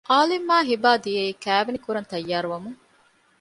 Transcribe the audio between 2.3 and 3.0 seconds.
ވަމުން